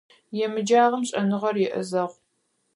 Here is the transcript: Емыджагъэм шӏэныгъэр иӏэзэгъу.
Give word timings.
Емыджагъэм 0.45 1.03
шӏэныгъэр 1.09 1.55
иӏэзэгъу. 1.65 2.15